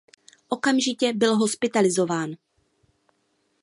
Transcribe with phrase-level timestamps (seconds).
[0.49, 2.31] Okamžitě byl hospitalizován.